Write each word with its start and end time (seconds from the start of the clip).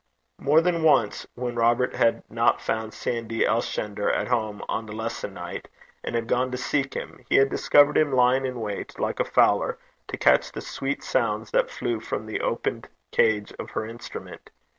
More 0.39 0.61
than 0.61 0.81
once, 0.81 1.27
when 1.35 1.53
Robert 1.53 1.93
had 1.93 2.23
not 2.27 2.59
found 2.59 2.91
Sandy 2.91 3.43
Elshender 3.45 4.11
at 4.11 4.29
home 4.29 4.63
on 4.67 4.87
the 4.87 4.93
lesson 4.95 5.35
night, 5.35 5.67
and 6.03 6.15
had 6.15 6.25
gone 6.25 6.49
to 6.49 6.57
seek 6.57 6.95
him, 6.95 7.23
he 7.29 7.35
had 7.35 7.51
discovered 7.51 7.99
him 7.99 8.11
lying 8.11 8.47
in 8.47 8.59
wait, 8.61 8.99
like 8.99 9.19
a 9.19 9.23
fowler, 9.23 9.77
to 10.07 10.17
catch 10.17 10.51
the 10.53 10.59
sweet 10.61 11.03
sounds 11.03 11.51
that 11.51 11.69
flew 11.69 11.99
from 11.99 12.25
the 12.25 12.41
opened 12.41 12.89
cage 13.11 13.53
of 13.59 13.69
her 13.69 13.85
instrument. 13.85 14.49